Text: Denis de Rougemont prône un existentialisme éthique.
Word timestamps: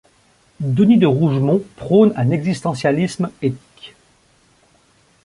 Denis 0.61 0.97
de 0.97 1.05
Rougemont 1.05 1.61
prône 1.75 2.11
un 2.15 2.31
existentialisme 2.31 3.29
éthique. 3.43 3.93